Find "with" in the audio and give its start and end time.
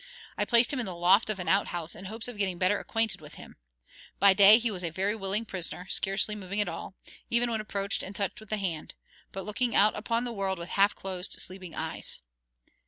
3.21-3.35, 8.39-8.49, 10.57-10.69